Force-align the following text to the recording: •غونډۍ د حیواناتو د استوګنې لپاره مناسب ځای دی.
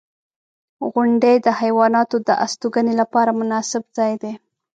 •غونډۍ 0.91 1.35
د 1.45 1.47
حیواناتو 1.59 2.17
د 2.27 2.29
استوګنې 2.45 2.93
لپاره 3.01 3.31
مناسب 3.39 3.83
ځای 3.97 4.13
دی. 4.21 4.33